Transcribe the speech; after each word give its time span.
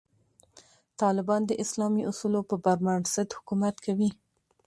طالبان 1.01 1.41
د 1.47 1.51
اسلامي 1.63 2.01
اصولو 2.11 2.41
پر 2.49 2.57
بنسټ 2.85 3.29
حکومت 3.37 3.75
کوي. 3.85 4.09